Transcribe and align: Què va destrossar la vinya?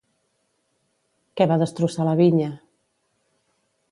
Què 1.41 1.47
va 1.51 1.59
destrossar 1.65 2.09
la 2.09 2.17
vinya? 2.21 2.49